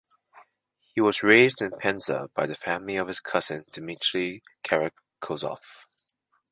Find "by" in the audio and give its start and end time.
2.33-2.47